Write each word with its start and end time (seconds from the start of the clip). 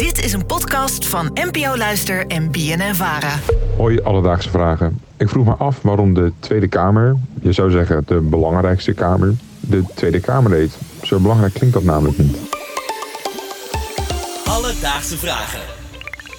Dit 0.00 0.24
is 0.24 0.32
een 0.32 0.46
podcast 0.46 1.06
van 1.06 1.30
NPO 1.34 1.76
Luister 1.76 2.26
en 2.26 2.50
BNN 2.50 2.94
Vara. 2.94 3.38
Hoi, 3.76 4.00
alledaagse 4.00 4.50
vragen. 4.50 5.00
Ik 5.16 5.28
vroeg 5.28 5.44
me 5.44 5.54
af 5.54 5.82
waarom 5.82 6.14
de 6.14 6.32
Tweede 6.38 6.68
Kamer, 6.68 7.16
je 7.42 7.52
zou 7.52 7.70
zeggen 7.70 8.02
de 8.06 8.20
belangrijkste 8.20 8.92
Kamer, 8.92 9.34
de 9.60 9.82
Tweede 9.94 10.20
Kamer 10.20 10.52
heet. 10.52 10.78
Zo 11.02 11.18
belangrijk 11.18 11.54
klinkt 11.54 11.74
dat 11.74 11.84
namelijk 11.84 12.18
niet. 12.18 12.36
Alledaagse 14.44 15.16
vragen. 15.16 15.79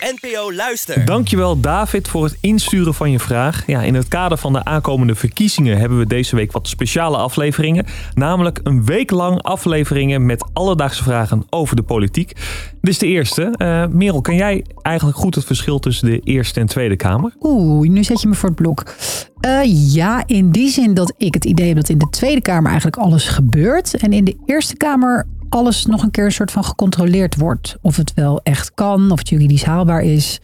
NPO 0.02 0.54
Luister. 0.54 1.06
Dankjewel 1.06 1.60
David 1.60 2.08
voor 2.08 2.24
het 2.24 2.38
insturen 2.40 2.94
van 2.94 3.12
je 3.12 3.20
vraag. 3.20 3.64
Ja, 3.68 3.82
in 3.82 3.96
het 3.96 4.08
kader 4.08 4.38
van 4.38 4.54
de 4.54 4.64
aankomende 4.64 5.16
verkiezingen 5.16 5.78
hebben 5.78 5.98
we 5.98 6.06
deze 6.06 6.36
week 6.36 6.52
wat 6.52 6.68
speciale 6.68 7.18
afleveringen. 7.18 7.86
Namelijk 8.14 8.60
een 8.64 8.86
week 8.86 9.12
lang 9.12 9.42
afleveringen 9.42 10.26
met 10.26 10.46
alledaagse 10.54 11.04
vragen 11.04 11.46
over 11.50 11.76
de 11.76 11.84
politiek. 11.84 12.36
Dit 12.82 12.92
is 12.94 12.98
de 12.98 13.08
eerste. 13.08 13.54
Eh 13.58 13.86
Merel, 13.88 14.22
kan 14.22 14.36
jij 14.36 14.66
eigenlijk 14.82 15.18
goed 15.18 15.36
het 15.36 15.46
verschil 15.46 15.80
tussen 15.80 16.10
de 16.10 16.20
Eerste 16.20 16.60
en 16.60 16.68
Tweede 16.68 16.96
Kamer? 16.96 17.34
Oeh, 17.40 17.90
nu 17.90 18.04
zet 18.04 18.22
je 18.22 18.28
me 18.28 18.36
voor 18.36 18.50
het 18.50 18.58
blok. 18.58 18.96
Eh, 19.40 19.94
ja, 19.94 20.24
in 20.26 20.52
die 20.52 20.70
zin 20.70 20.94
dat 20.94 21.14
ik 21.18 21.34
het 21.34 21.46
idee 21.46 21.68
heb 21.68 21.76
dat 21.76 21.90
in 21.90 21.98
de 21.98 22.10
Tweede 22.10 22.42
Kamer 22.42 22.70
eigenlijk 22.70 22.98
alles 22.98 23.28
gebeurt. 23.28 23.98
En 23.98 24.14
in 24.14 24.24
de 24.24 24.38
Eerste 24.46 24.78
Kamer 24.78 25.28
alles 25.54 25.86
nog 25.86 26.04
een 26.04 26.12
keer 26.12 26.26
een 26.26 26.32
soort 26.32 26.52
van 26.52 26.64
gecontroleerd 26.64 27.36
wordt. 27.36 27.78
Of 27.82 27.96
het 27.96 28.14
wel 28.14 28.40
echt 28.44 28.74
kan, 28.74 29.12
of 29.12 29.20
het 29.20 29.30
juridisch 29.30 29.64
haalbaar 29.64 30.02
is. 30.02 30.40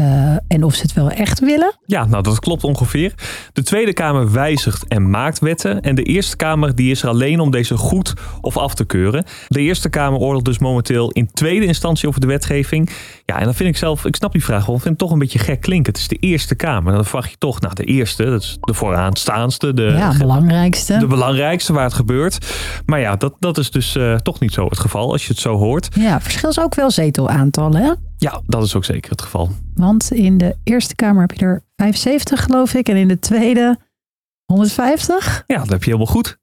Eh, 0.00 0.36
en 0.48 0.64
of 0.64 0.74
ze 0.74 0.82
het 0.82 0.92
wel 0.92 1.10
echt 1.10 1.40
willen. 1.40 1.74
Ja, 1.86 2.04
nou 2.04 2.22
dat 2.22 2.38
klopt 2.38 2.64
ongeveer. 2.64 3.14
De 3.52 3.62
Tweede 3.62 3.92
Kamer 3.92 4.32
wijzigt 4.32 4.88
en 4.88 5.10
maakt 5.10 5.38
wetten. 5.38 5.80
En 5.80 5.94
de 5.94 6.02
Eerste 6.02 6.36
Kamer 6.36 6.74
die 6.74 6.90
is 6.90 7.02
er 7.02 7.08
alleen 7.08 7.40
om 7.40 7.50
deze 7.50 7.76
goed 7.76 8.14
of 8.40 8.56
af 8.56 8.74
te 8.74 8.84
keuren. 8.84 9.24
De 9.48 9.60
Eerste 9.60 9.88
Kamer 9.88 10.20
oordeelt 10.20 10.44
dus 10.44 10.58
momenteel 10.58 11.10
in 11.10 11.30
tweede 11.32 11.66
instantie 11.66 12.08
over 12.08 12.20
de 12.20 12.26
wetgeving. 12.26 12.90
Ja, 13.24 13.38
en 13.38 13.44
dan 13.44 13.54
vind 13.54 13.68
ik 13.68 13.76
zelf, 13.76 14.04
ik 14.04 14.16
snap 14.16 14.32
die 14.32 14.44
vraag 14.44 14.66
wel, 14.66 14.74
ik 14.76 14.82
vind 14.82 14.94
het 14.94 15.02
toch 15.02 15.12
een 15.12 15.18
beetje 15.18 15.38
gek 15.38 15.60
klinken. 15.60 15.92
Het 15.92 16.00
is 16.00 16.08
de 16.08 16.16
Eerste 16.16 16.54
Kamer. 16.54 16.92
Dan 16.92 17.04
vraag 17.04 17.30
je 17.30 17.36
toch, 17.38 17.60
nou 17.60 17.74
de 17.74 17.84
eerste, 17.84 18.24
dat 18.24 18.42
is 18.42 18.56
de 18.60 18.74
vooraanstaandste, 18.74 19.74
de, 19.74 19.82
ja, 19.82 20.16
belangrijkste. 20.18 20.98
de 20.98 21.06
belangrijkste 21.06 21.72
waar 21.72 21.84
het 21.84 21.94
gebeurt. 21.94 22.38
Maar 22.86 23.00
ja, 23.00 23.16
dat, 23.16 23.34
dat 23.38 23.58
is 23.58 23.70
dus 23.70 23.96
eh, 23.96 24.14
toch 24.14 24.40
niet 24.40 24.52
zo 24.52 24.64
het 24.64 24.78
geval 24.78 25.12
als 25.12 25.26
je 25.26 25.32
het 25.32 25.40
zo 25.40 25.56
hoort. 25.56 25.88
Ja, 25.94 26.20
verschil 26.20 26.48
is 26.48 26.60
ook 26.60 26.74
wel 26.74 26.90
zetelaantallen. 26.90 27.82
Hè? 27.82 27.92
Ja, 28.20 28.40
dat 28.46 28.64
is 28.64 28.74
ook 28.74 28.84
zeker 28.84 29.10
het 29.10 29.22
geval. 29.22 29.50
Want 29.74 30.12
in 30.12 30.38
de 30.38 30.56
Eerste 30.64 30.94
Kamer 30.94 31.20
heb 31.20 31.32
je 31.32 31.44
er 31.44 31.62
75, 31.76 32.42
geloof 32.44 32.74
ik. 32.74 32.88
En 32.88 32.96
in 32.96 33.08
de 33.08 33.18
Tweede 33.18 33.78
150. 34.44 35.44
Ja, 35.46 35.58
dat 35.58 35.68
heb 35.68 35.84
je 35.84 35.90
helemaal 35.90 36.12
goed. 36.12 36.38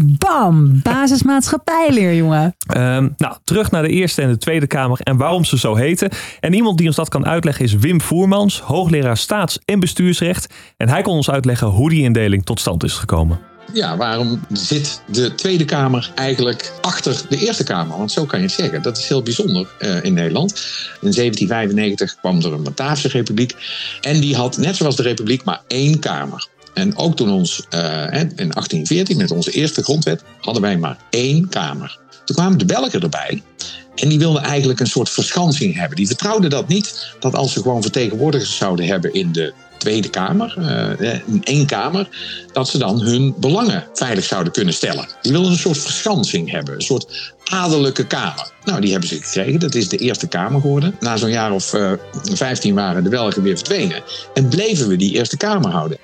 Bam! 0.00 0.80
Basismaatschappijleer, 0.82 2.14
jongen. 2.22 2.54
Ehm, 2.66 3.08
nou, 3.16 3.36
terug 3.44 3.70
naar 3.70 3.82
de 3.82 3.88
Eerste 3.88 4.22
en 4.22 4.28
de 4.28 4.38
Tweede 4.38 4.66
Kamer 4.66 5.00
en 5.00 5.16
waarom 5.16 5.44
ze 5.44 5.58
zo 5.58 5.74
heten. 5.74 6.10
En 6.40 6.52
iemand 6.54 6.78
die 6.78 6.86
ons 6.86 6.96
dat 6.96 7.08
kan 7.08 7.26
uitleggen 7.26 7.64
is 7.64 7.74
Wim 7.74 8.00
Voermans, 8.00 8.60
hoogleraar 8.60 9.16
staats- 9.16 9.58
en 9.64 9.80
bestuursrecht. 9.80 10.54
En 10.76 10.88
hij 10.88 11.02
kon 11.02 11.14
ons 11.14 11.30
uitleggen 11.30 11.66
hoe 11.66 11.90
die 11.90 12.02
indeling 12.02 12.44
tot 12.44 12.60
stand 12.60 12.84
is 12.84 12.94
gekomen. 12.94 13.38
Ja, 13.72 13.96
waarom 13.96 14.40
zit 14.52 15.00
de 15.10 15.34
Tweede 15.34 15.64
Kamer 15.64 16.10
eigenlijk 16.14 16.72
achter 16.80 17.22
de 17.28 17.36
Eerste 17.36 17.64
Kamer? 17.64 17.96
Want 17.96 18.12
zo 18.12 18.24
kan 18.24 18.38
je 18.38 18.46
het 18.46 18.54
zeggen. 18.54 18.82
Dat 18.82 18.98
is 18.98 19.08
heel 19.08 19.22
bijzonder 19.22 19.68
eh, 19.78 20.04
in 20.04 20.14
Nederland. 20.14 20.50
In 21.00 21.12
1795 21.12 22.16
kwam 22.16 22.38
er 22.38 22.52
een 22.52 22.62
Bataafse 22.62 23.08
republiek. 23.08 23.54
En 24.00 24.20
die 24.20 24.36
had, 24.36 24.56
net 24.56 24.76
zoals 24.76 24.96
de 24.96 25.02
republiek, 25.02 25.44
maar 25.44 25.62
één 25.66 25.98
Kamer. 25.98 26.48
En 26.74 26.96
ook 26.96 27.16
toen 27.16 27.30
ons, 27.30 27.66
eh, 27.70 27.80
in 28.12 28.52
1814, 28.52 29.16
met 29.16 29.30
onze 29.30 29.50
eerste 29.50 29.82
grondwet, 29.82 30.22
hadden 30.40 30.62
wij 30.62 30.78
maar 30.78 30.96
één 31.10 31.48
Kamer. 31.48 31.98
Toen 32.24 32.36
kwamen 32.36 32.58
de 32.58 32.64
Belgen 32.64 33.00
erbij. 33.00 33.42
En 33.94 34.08
die 34.08 34.18
wilden 34.18 34.42
eigenlijk 34.42 34.80
een 34.80 34.86
soort 34.86 35.10
verschansing 35.10 35.74
hebben. 35.74 35.96
Die 35.96 36.06
vertrouwden 36.06 36.50
dat 36.50 36.68
niet, 36.68 37.14
dat 37.20 37.34
als 37.34 37.52
ze 37.52 37.62
gewoon 37.62 37.82
vertegenwoordigers 37.82 38.56
zouden 38.56 38.86
hebben 38.86 39.14
in 39.14 39.32
de 39.32 39.52
Tweede 39.84 40.08
Kamer, 40.08 40.54
eh, 40.98 41.12
in 41.26 41.44
één 41.44 41.66
Kamer, 41.66 42.08
dat 42.52 42.68
ze 42.68 42.78
dan 42.78 43.00
hun 43.00 43.34
belangen 43.36 43.84
veilig 43.92 44.24
zouden 44.24 44.52
kunnen 44.52 44.74
stellen. 44.74 45.08
Die 45.22 45.32
wilden 45.32 45.50
een 45.50 45.58
soort 45.58 45.78
verschansing 45.78 46.50
hebben, 46.50 46.74
een 46.74 46.82
soort 46.82 47.34
adellijke 47.44 48.06
Kamer. 48.06 48.50
Nou, 48.64 48.80
die 48.80 48.90
hebben 48.90 49.08
ze 49.08 49.14
gekregen. 49.14 49.60
Dat 49.60 49.74
is 49.74 49.88
de 49.88 49.96
Eerste 49.96 50.26
Kamer 50.26 50.60
geworden. 50.60 50.96
Na 51.00 51.16
zo'n 51.16 51.30
jaar 51.30 51.52
of 51.52 51.74
eh, 51.74 51.92
vijftien 52.32 52.74
waren 52.74 53.04
de 53.04 53.08
Belgen 53.08 53.42
weer 53.42 53.56
verdwenen. 53.56 54.02
En 54.34 54.48
bleven 54.48 54.88
we 54.88 54.96
die 54.96 55.14
Eerste 55.14 55.36
Kamer 55.36 55.70
houden. 55.70 55.98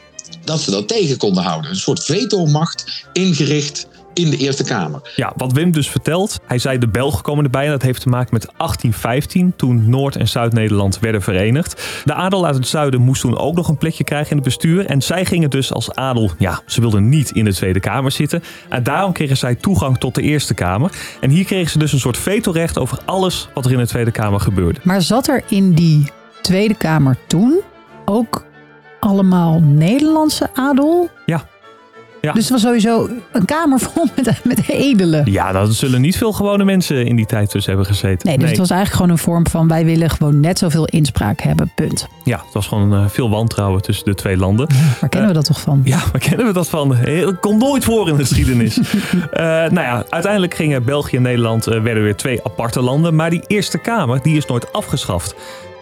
Dat 0.45 0.61
ze 0.61 0.71
dat 0.71 0.89
tegen 0.89 1.17
konden 1.17 1.43
houden. 1.43 1.71
Een 1.71 1.77
soort 1.77 2.05
vetomacht 2.05 3.05
ingericht 3.13 3.87
in 4.13 4.31
de 4.31 4.37
Eerste 4.37 4.65
Kamer. 4.65 5.13
Ja, 5.17 5.33
wat 5.37 5.53
Wim 5.53 5.73
dus 5.73 5.89
vertelt, 5.89 6.41
hij 6.47 6.59
zei 6.59 6.79
de 6.79 6.89
Belgen 6.89 7.23
komen 7.23 7.45
erbij 7.45 7.65
en 7.65 7.71
dat 7.71 7.83
heeft 7.83 8.01
te 8.01 8.09
maken 8.09 8.29
met 8.33 8.43
1815, 8.57 9.53
toen 9.57 9.91
Noord- 9.91 10.17
en 10.17 10.29
Zuid-Nederland 10.29 10.99
werden 10.99 11.23
verenigd. 11.23 11.83
De 12.05 12.15
adel 12.15 12.47
uit 12.47 12.55
het 12.55 12.67
zuiden 12.67 13.01
moest 13.01 13.21
toen 13.21 13.39
ook 13.39 13.55
nog 13.55 13.69
een 13.69 13.79
plekje 13.79 14.05
krijgen 14.05 14.31
in 14.31 14.37
het 14.37 14.45
bestuur 14.45 14.87
en 14.87 15.03
zij 15.03 15.25
gingen 15.25 15.51
dus 15.51 15.73
als 15.73 15.95
adel, 15.95 16.31
ja, 16.39 16.61
ze 16.67 16.81
wilden 16.81 17.09
niet 17.09 17.31
in 17.31 17.45
de 17.45 17.55
Tweede 17.55 17.81
Kamer 17.81 18.11
zitten 18.11 18.43
en 18.69 18.83
daarom 18.83 19.13
kregen 19.13 19.37
zij 19.37 19.55
toegang 19.55 19.99
tot 19.99 20.15
de 20.15 20.23
Eerste 20.23 20.55
Kamer. 20.55 20.91
En 21.21 21.31
hier 21.31 21.45
kregen 21.45 21.71
ze 21.71 21.79
dus 21.79 21.93
een 21.93 21.99
soort 22.01 22.17
vetorecht 22.17 22.79
over 22.79 22.99
alles 23.05 23.49
wat 23.55 23.65
er 23.65 23.73
in 23.73 23.79
de 23.79 23.87
Tweede 23.87 24.11
Kamer 24.11 24.41
gebeurde. 24.41 24.81
Maar 24.83 25.03
zat 25.03 25.29
er 25.29 25.43
in 25.49 25.75
die 25.75 26.05
Tweede 26.41 26.75
Kamer 26.75 27.17
toen 27.27 27.61
ook 28.05 28.45
allemaal 29.01 29.61
Nederlandse 29.61 30.51
adel? 30.55 31.11
Ja. 31.27 31.45
Ja. 32.21 32.33
Dus 32.33 32.43
het 32.43 32.53
was 32.53 32.61
sowieso 32.61 33.09
een 33.33 33.45
kamer 33.45 33.79
vol 33.79 34.05
met, 34.17 34.45
met 34.45 34.69
edelen. 34.69 35.31
Ja, 35.31 35.53
dat 35.53 35.75
zullen 35.75 36.01
niet 36.01 36.17
veel 36.17 36.33
gewone 36.33 36.65
mensen 36.65 37.07
in 37.07 37.17
die 37.17 37.27
tijd 37.27 37.53
dus 37.53 37.67
hebben 37.67 37.87
gezeten. 37.87 38.29
Nee, 38.29 38.39
dus 38.39 38.49
het 38.49 38.59
was 38.59 38.71
eigenlijk 38.71 39.01
gewoon 39.01 39.11
een 39.19 39.25
vorm 39.25 39.47
van 39.47 39.69
wij 39.69 39.85
willen 39.85 40.11
gewoon 40.11 40.41
net 40.41 40.59
zoveel 40.59 40.85
inspraak 40.85 41.41
hebben, 41.41 41.73
punt. 41.75 42.09
Ja, 42.25 42.37
het 42.45 42.55
was 42.55 42.67
gewoon 42.67 42.95
eh, 42.95 43.09
veel 43.09 43.31
wantrouwen 43.31 43.83
tussen 43.83 44.05
de 44.05 44.15
twee 44.15 44.37
landen. 44.37 44.69
Waar 45.01 45.11
kennen 45.11 45.29
we 45.29 45.35
dat 45.35 45.45
toch 45.45 45.61
van? 45.61 45.81
Ja, 45.85 45.99
waar 46.13 46.21
kennen 46.21 46.47
we 46.47 46.53
dat 46.53 46.69
van? 46.69 46.97
Eh, 46.97 47.21
Dat 47.21 47.41
komt 47.41 47.61
nooit 47.61 47.85
voor 47.85 48.09
in 48.09 48.17
de 48.17 48.21
geschiedenis. 48.21 48.79
Eh, 49.31 49.47
nou 49.47 49.75
ja, 49.81 50.05
uiteindelijk 50.09 50.55
gingen 50.55 50.85
België 50.85 51.17
en 51.17 51.23
Nederland 51.23 51.67
eh, 51.67 51.83
werden 51.83 52.03
weer 52.03 52.17
twee 52.17 52.41
aparte 52.45 52.81
landen. 52.81 53.15
Maar 53.15 53.31
die 53.31 53.43
Eerste 53.47 53.79
Kamer, 53.79 54.23
die 54.23 54.37
is 54.37 54.47
nooit 54.47 54.73
afgeschaft. 54.73 55.35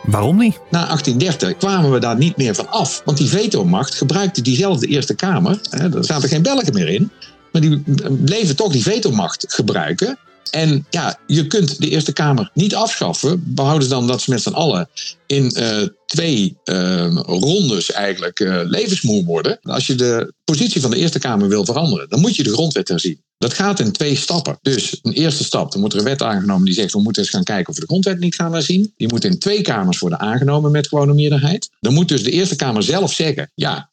Waarom 0.02 0.36
niet? 0.38 0.60
Na 0.70 0.86
1830 0.86 1.56
kwamen 1.56 1.92
we 1.92 1.98
daar 1.98 2.16
niet 2.16 2.36
meer 2.36 2.54
van 2.54 2.70
af. 2.70 3.02
Want 3.04 3.18
die 3.18 3.28
vetomacht 3.28 3.94
gebruikte 3.94 4.42
diezelfde 4.42 4.86
Eerste 4.86 5.14
Kamer. 5.14 5.60
Hè, 5.70 5.96
er 5.96 6.04
zaten 6.04 6.28
geen 6.28 6.42
Belgen 6.42 6.74
meer 6.74 6.88
in. 6.88 7.10
Maar 7.52 7.62
die 7.62 7.82
bleven 8.24 8.56
toch 8.56 8.72
die 8.72 8.82
vetomacht 8.82 9.44
gebruiken. 9.48 10.18
En 10.50 10.86
ja, 10.90 11.18
je 11.26 11.46
kunt 11.46 11.80
de 11.80 11.88
Eerste 11.88 12.12
Kamer 12.12 12.50
niet 12.54 12.74
afschaffen. 12.74 13.42
Behouden 13.54 13.88
dan 13.88 14.06
dat 14.06 14.22
ze 14.22 14.30
met 14.30 14.42
z'n 14.42 14.52
allen 14.52 14.88
in 15.26 15.50
eh, 15.50 15.82
twee 16.06 16.56
eh, 16.64 17.16
rondes 17.26 17.92
eigenlijk 17.92 18.40
eh, 18.40 18.60
levensmoe 18.64 19.24
worden. 19.24 19.58
Als 19.62 19.86
je 19.86 19.94
de 19.94 20.32
positie 20.44 20.80
van 20.80 20.90
de 20.90 20.96
Eerste 20.96 21.18
Kamer 21.18 21.48
wil 21.48 21.64
veranderen, 21.64 22.08
dan 22.08 22.20
moet 22.20 22.36
je 22.36 22.42
de 22.42 22.52
grondwet 22.52 22.88
herzien. 22.88 23.22
Dat 23.38 23.54
gaat 23.54 23.80
in 23.80 23.92
twee 23.92 24.16
stappen. 24.16 24.58
Dus 24.62 24.98
een 25.02 25.12
eerste 25.12 25.44
stap, 25.44 25.72
dan 25.72 25.80
moet 25.80 25.92
er 25.92 25.98
een 25.98 26.04
wet 26.04 26.22
aangenomen 26.22 26.64
die 26.64 26.74
zegt 26.74 26.92
we 26.92 27.00
moeten 27.00 27.22
eens 27.22 27.30
gaan 27.30 27.44
kijken 27.44 27.68
of 27.68 27.74
we 27.74 27.80
de 27.80 27.86
grondwet 27.86 28.18
niet 28.18 28.34
gaan 28.34 28.52
herzien. 28.52 28.92
Die 28.96 29.08
moet 29.08 29.24
in 29.24 29.38
twee 29.38 29.62
kamers 29.62 29.98
worden 29.98 30.20
aangenomen 30.20 30.70
met 30.70 30.88
gewone 30.88 31.14
meerderheid. 31.14 31.68
Dan 31.80 31.94
moet 31.94 32.08
dus 32.08 32.22
de 32.22 32.30
Eerste 32.30 32.56
Kamer 32.56 32.82
zelf 32.82 33.12
zeggen, 33.12 33.50
ja, 33.54 33.90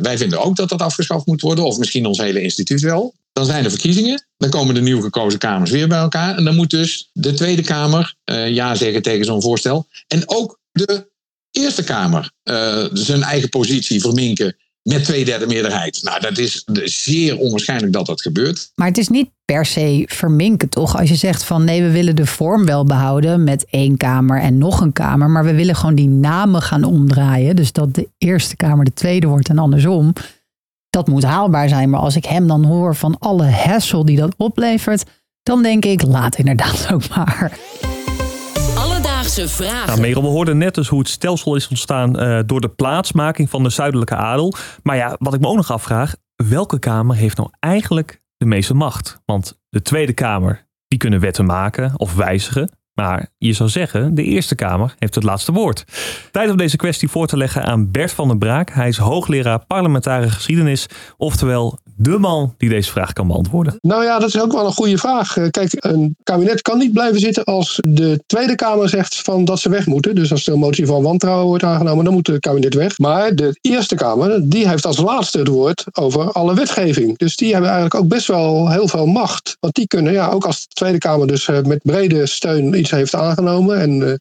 wij 0.00 0.18
vinden 0.18 0.42
ook 0.42 0.56
dat 0.56 0.68
dat 0.68 0.82
afgeschaft 0.82 1.26
moet 1.26 1.40
worden. 1.40 1.64
Of 1.64 1.78
misschien 1.78 2.06
ons 2.06 2.18
hele 2.18 2.42
instituut 2.42 2.80
wel. 2.80 3.14
Dan 3.34 3.44
zijn 3.44 3.64
er 3.64 3.70
verkiezingen. 3.70 4.26
Dan 4.36 4.50
komen 4.50 4.74
de 4.74 4.80
nieuw 4.80 5.00
gekozen 5.00 5.38
kamers 5.38 5.70
weer 5.70 5.88
bij 5.88 5.98
elkaar. 5.98 6.36
En 6.36 6.44
dan 6.44 6.54
moet 6.54 6.70
dus 6.70 7.10
de 7.12 7.32
Tweede 7.32 7.62
Kamer 7.62 8.14
eh, 8.24 8.48
ja 8.48 8.74
zeggen 8.74 9.02
tegen 9.02 9.24
zo'n 9.24 9.42
voorstel. 9.42 9.86
En 10.08 10.22
ook 10.28 10.60
de 10.72 11.12
Eerste 11.50 11.84
Kamer 11.84 12.30
eh, 12.42 12.84
zijn 12.92 13.22
eigen 13.22 13.48
positie 13.48 14.00
verminken 14.00 14.56
met 14.82 15.04
twee 15.04 15.24
derde 15.24 15.46
meerderheid. 15.46 16.00
Nou, 16.02 16.20
dat 16.20 16.38
is 16.38 16.64
zeer 17.02 17.38
onwaarschijnlijk 17.38 17.92
dat 17.92 18.06
dat 18.06 18.22
gebeurt. 18.22 18.70
Maar 18.74 18.86
het 18.86 18.98
is 18.98 19.08
niet 19.08 19.30
per 19.44 19.66
se 19.66 20.04
verminken, 20.06 20.68
toch? 20.68 20.98
Als 20.98 21.08
je 21.08 21.14
zegt 21.14 21.44
van 21.44 21.64
nee, 21.64 21.82
we 21.82 21.90
willen 21.90 22.16
de 22.16 22.26
vorm 22.26 22.64
wel 22.64 22.84
behouden 22.84 23.44
met 23.44 23.66
één 23.70 23.96
kamer 23.96 24.40
en 24.40 24.58
nog 24.58 24.80
een 24.80 24.92
kamer, 24.92 25.30
maar 25.30 25.44
we 25.44 25.54
willen 25.54 25.76
gewoon 25.76 25.94
die 25.94 26.08
namen 26.08 26.62
gaan 26.62 26.84
omdraaien. 26.84 27.56
Dus 27.56 27.72
dat 27.72 27.94
de 27.94 28.08
Eerste 28.18 28.56
Kamer 28.56 28.84
de 28.84 28.92
Tweede 28.92 29.26
wordt 29.26 29.48
en 29.48 29.58
andersom. 29.58 30.12
Dat 30.94 31.08
moet 31.08 31.22
haalbaar 31.22 31.68
zijn. 31.68 31.90
Maar 31.90 32.00
als 32.00 32.16
ik 32.16 32.24
hem 32.24 32.46
dan 32.46 32.64
hoor 32.64 32.94
van 32.94 33.18
alle 33.18 33.44
hessel 33.44 34.04
die 34.04 34.16
dat 34.16 34.34
oplevert, 34.36 35.04
dan 35.42 35.62
denk 35.62 35.84
ik, 35.84 36.02
laat 36.02 36.36
inderdaad 36.36 36.88
ook 36.92 37.08
maar. 37.08 37.58
Alledaagse 38.78 39.48
vragen. 39.48 39.86
Nou, 39.86 40.00
Merel, 40.00 40.22
we 40.22 40.28
hoorden 40.28 40.58
net 40.58 40.74
dus 40.74 40.88
hoe 40.88 40.98
het 40.98 41.08
stelsel 41.08 41.56
is 41.56 41.68
ontstaan 41.68 42.18
eh, 42.18 42.40
door 42.46 42.60
de 42.60 42.68
plaatsmaking 42.68 43.50
van 43.50 43.62
de 43.62 43.70
zuidelijke 43.70 44.16
adel. 44.16 44.54
Maar 44.82 44.96
ja, 44.96 45.16
wat 45.18 45.34
ik 45.34 45.40
me 45.40 45.46
ook 45.46 45.56
nog 45.56 45.70
afvraag, 45.70 46.14
welke 46.34 46.78
kamer 46.78 47.16
heeft 47.16 47.36
nou 47.36 47.48
eigenlijk 47.60 48.22
de 48.36 48.46
meeste 48.46 48.74
macht? 48.74 49.20
Want 49.24 49.60
de 49.68 49.82
Tweede 49.82 50.12
Kamer, 50.12 50.66
die 50.86 50.98
kunnen 50.98 51.20
wetten 51.20 51.44
maken 51.44 51.92
of 51.96 52.14
wijzigen. 52.14 52.70
Maar 52.94 53.28
je 53.38 53.52
zou 53.52 53.68
zeggen, 53.68 54.14
de 54.14 54.22
Eerste 54.22 54.54
Kamer 54.54 54.94
heeft 54.98 55.14
het 55.14 55.24
laatste 55.24 55.52
woord. 55.52 55.84
Tijd 56.30 56.50
om 56.50 56.56
deze 56.56 56.76
kwestie 56.76 57.08
voor 57.08 57.26
te 57.26 57.36
leggen 57.36 57.64
aan 57.64 57.90
Bert 57.90 58.12
van 58.12 58.28
den 58.28 58.38
Braak. 58.38 58.70
Hij 58.70 58.88
is 58.88 58.96
hoogleraar 58.96 59.66
parlementaire 59.66 60.30
geschiedenis, 60.30 60.86
oftewel 61.16 61.78
de 61.96 62.18
man 62.18 62.54
die 62.58 62.68
deze 62.68 62.90
vraag 62.90 63.12
kan 63.12 63.26
beantwoorden. 63.26 63.78
Nou 63.80 64.04
ja, 64.04 64.18
dat 64.18 64.28
is 64.28 64.40
ook 64.40 64.52
wel 64.52 64.66
een 64.66 64.72
goede 64.72 64.98
vraag. 64.98 65.36
Eh, 65.36 65.50
Kijk, 65.50 65.72
een 65.78 66.16
kabinet 66.22 66.62
kan 66.62 66.78
niet 66.78 66.92
blijven 66.92 67.20
zitten 67.20 67.44
als 67.44 67.80
de 67.88 68.22
Tweede 68.26 68.54
Kamer 68.54 68.88
zegt 68.88 69.22
van 69.22 69.44
dat 69.44 69.60
ze 69.60 69.68
weg 69.68 69.86
moeten. 69.86 70.14
Dus 70.14 70.30
als 70.30 70.46
er 70.46 70.52
een 70.52 70.58
motie 70.58 70.86
van 70.86 71.02
wantrouwen 71.02 71.46
wordt 71.46 71.64
aangenomen, 71.64 72.04
dan 72.04 72.14
moet 72.14 72.26
het 72.26 72.40
kabinet 72.40 72.74
weg. 72.74 72.98
Maar 72.98 73.34
de 73.34 73.58
Eerste 73.60 73.94
Kamer, 73.94 74.48
die 74.48 74.68
heeft 74.68 74.86
als 74.86 74.96
laatste 74.96 75.38
het 75.38 75.48
woord 75.48 75.84
over 75.92 76.32
alle 76.32 76.54
wetgeving. 76.54 77.18
Dus 77.18 77.36
die 77.36 77.52
hebben 77.52 77.70
eigenlijk 77.70 78.02
ook 78.02 78.08
best 78.08 78.26
wel 78.26 78.70
heel 78.70 78.88
veel 78.88 79.06
macht. 79.06 79.56
Want 79.60 79.74
die 79.74 79.86
kunnen, 79.86 80.12
ja, 80.12 80.28
ook 80.28 80.44
als 80.44 80.60
de 80.60 80.74
Tweede 80.74 80.98
Kamer 80.98 81.26
dus 81.26 81.48
eh, 81.48 81.62
met 81.62 81.80
brede 81.82 82.26
steun 82.26 82.74
heeft 82.90 83.14
aangenomen 83.14 83.80
en 83.80 84.08
eh, 84.08 84.14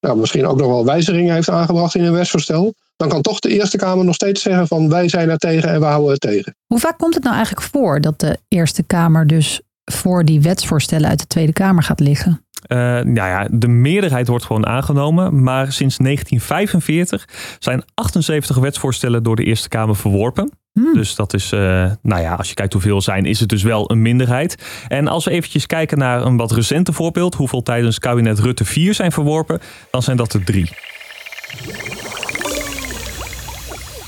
nou, 0.00 0.18
misschien 0.18 0.46
ook 0.46 0.56
nog 0.58 0.66
wel 0.66 0.84
wijzigingen 0.84 1.34
heeft 1.34 1.50
aangebracht 1.50 1.94
in 1.94 2.04
een 2.04 2.12
wetsvoorstel, 2.12 2.74
dan 2.96 3.08
kan 3.08 3.22
toch 3.22 3.38
de 3.38 3.48
Eerste 3.48 3.76
Kamer 3.76 4.04
nog 4.04 4.14
steeds 4.14 4.42
zeggen 4.42 4.66
van 4.66 4.88
wij 4.88 5.08
zijn 5.08 5.30
er 5.30 5.38
tegen 5.38 5.68
en 5.68 5.80
we 5.80 5.86
houden 5.86 6.10
het 6.10 6.20
tegen. 6.20 6.56
Hoe 6.66 6.78
vaak 6.78 6.98
komt 6.98 7.14
het 7.14 7.22
nou 7.22 7.36
eigenlijk 7.36 7.66
voor 7.66 8.00
dat 8.00 8.20
de 8.20 8.38
Eerste 8.48 8.82
Kamer 8.82 9.26
dus 9.26 9.60
voor 9.84 10.24
die 10.24 10.40
wetsvoorstellen 10.40 11.08
uit 11.08 11.18
de 11.18 11.26
Tweede 11.26 11.52
Kamer 11.52 11.82
gaat 11.82 12.00
liggen? 12.00 12.46
Uh, 12.68 12.78
nou 12.78 13.14
ja, 13.14 13.48
de 13.50 13.68
meerderheid 13.68 14.28
wordt 14.28 14.44
gewoon 14.44 14.66
aangenomen. 14.66 15.42
Maar 15.42 15.72
sinds 15.72 15.96
1945 15.96 17.28
zijn 17.58 17.84
78 17.94 18.56
wetsvoorstellen 18.56 19.22
door 19.22 19.36
de 19.36 19.44
Eerste 19.44 19.68
Kamer 19.68 19.96
verworpen. 19.96 20.52
Hmm. 20.72 20.94
Dus 20.94 21.14
dat 21.14 21.34
is, 21.34 21.52
uh, 21.52 21.60
nou 22.02 22.22
ja, 22.22 22.34
als 22.34 22.48
je 22.48 22.54
kijkt 22.54 22.72
hoeveel 22.72 23.00
zijn, 23.00 23.24
is 23.24 23.40
het 23.40 23.48
dus 23.48 23.62
wel 23.62 23.90
een 23.90 24.02
minderheid. 24.02 24.84
En 24.88 25.08
als 25.08 25.24
we 25.24 25.30
eventjes 25.30 25.66
kijken 25.66 25.98
naar 25.98 26.24
een 26.24 26.36
wat 26.36 26.52
recenter 26.52 26.94
voorbeeld, 26.94 27.34
hoeveel 27.34 27.62
tijdens 27.62 27.98
kabinet 27.98 28.38
Rutte 28.38 28.64
4 28.64 28.94
zijn 28.94 29.12
verworpen, 29.12 29.60
dan 29.90 30.02
zijn 30.02 30.16
dat 30.16 30.32
er 30.32 30.44
drie. 30.44 30.70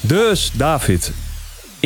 Dus 0.01 0.53
David, 0.53 1.13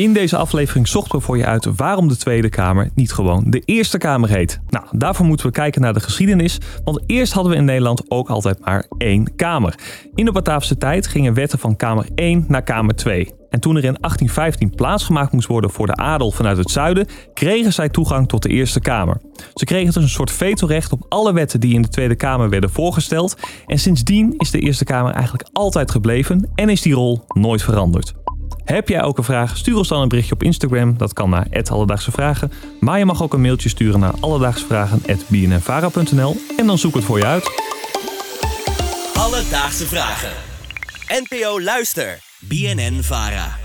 in 0.00 0.12
deze 0.12 0.36
aflevering 0.36 0.88
zochten 0.88 1.18
we 1.18 1.24
voor 1.24 1.36
je 1.36 1.46
uit 1.46 1.64
waarom 1.76 2.08
de 2.08 2.16
Tweede 2.16 2.48
Kamer 2.48 2.90
niet 2.94 3.12
gewoon 3.12 3.44
de 3.46 3.62
Eerste 3.64 3.98
Kamer 3.98 4.28
heet. 4.28 4.60
Nou, 4.68 4.84
daarvoor 4.90 5.26
moeten 5.26 5.46
we 5.46 5.52
kijken 5.52 5.80
naar 5.80 5.92
de 5.92 6.00
geschiedenis, 6.00 6.58
want 6.84 7.00
eerst 7.06 7.32
hadden 7.32 7.52
we 7.52 7.58
in 7.58 7.64
Nederland 7.64 8.10
ook 8.10 8.28
altijd 8.28 8.60
maar 8.60 8.86
één 8.98 9.34
Kamer. 9.36 9.74
In 10.14 10.24
de 10.24 10.32
Bataafse 10.32 10.76
tijd 10.76 11.06
gingen 11.06 11.34
wetten 11.34 11.58
van 11.58 11.76
Kamer 11.76 12.06
1 12.14 12.44
naar 12.48 12.62
Kamer 12.62 12.94
2. 12.94 13.32
En 13.50 13.60
toen 13.60 13.76
er 13.76 13.84
in 13.84 13.96
1815 14.00 14.70
plaatsgemaakt 14.70 15.32
moest 15.32 15.48
worden 15.48 15.70
voor 15.70 15.86
de 15.86 15.96
adel 15.96 16.30
vanuit 16.30 16.56
het 16.56 16.70
zuiden, 16.70 17.06
kregen 17.34 17.72
zij 17.72 17.88
toegang 17.88 18.28
tot 18.28 18.42
de 18.42 18.48
Eerste 18.48 18.80
Kamer. 18.80 19.20
Ze 19.54 19.64
kregen 19.64 19.92
dus 19.92 20.02
een 20.02 20.08
soort 20.08 20.30
vetorecht 20.30 20.92
op 20.92 21.06
alle 21.08 21.32
wetten 21.32 21.60
die 21.60 21.74
in 21.74 21.82
de 21.82 21.88
Tweede 21.88 22.16
Kamer 22.16 22.48
werden 22.48 22.70
voorgesteld. 22.70 23.36
En 23.66 23.78
sindsdien 23.78 24.34
is 24.36 24.50
de 24.50 24.58
Eerste 24.58 24.84
Kamer 24.84 25.12
eigenlijk 25.12 25.48
altijd 25.52 25.90
gebleven 25.90 26.50
en 26.54 26.68
is 26.68 26.82
die 26.82 26.94
rol 26.94 27.24
nooit 27.28 27.62
veranderd. 27.62 28.14
Heb 28.70 28.88
jij 28.88 29.02
ook 29.02 29.18
een 29.18 29.24
vraag? 29.24 29.56
Stuur 29.56 29.76
ons 29.76 29.88
dan 29.88 30.02
een 30.02 30.08
berichtje 30.08 30.34
op 30.34 30.42
Instagram. 30.42 30.98
Dat 30.98 31.12
kan 31.12 31.30
naar 31.30 31.46
Alledaagse 31.70 32.10
Vragen. 32.10 32.52
Maar 32.80 32.98
je 32.98 33.04
mag 33.04 33.22
ook 33.22 33.34
een 33.34 33.40
mailtje 33.40 33.68
sturen 33.68 34.00
naar 34.00 34.12
alledaagsvragen.bnnvara.nl 34.20 36.36
en 36.56 36.66
dan 36.66 36.78
zoek 36.78 36.94
het 36.94 37.04
voor 37.04 37.18
je 37.18 37.26
uit. 37.26 37.50
Alledaagse 39.14 39.86
Vragen. 39.86 40.32
NPO 41.08 41.60
Luister. 41.60 42.18
BNN 42.40 43.02
Vara. 43.02 43.59